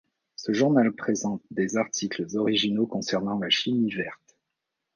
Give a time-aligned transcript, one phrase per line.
[0.35, 4.35] Ce journal présente des articles originaux concernant la chimie verte.